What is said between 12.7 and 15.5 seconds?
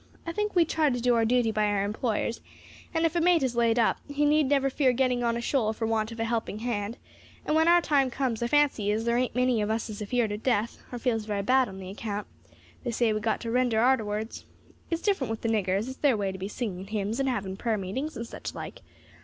they say we have got to render arterwards. It's different with the